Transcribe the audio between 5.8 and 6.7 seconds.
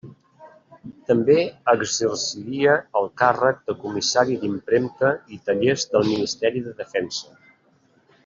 del Ministeri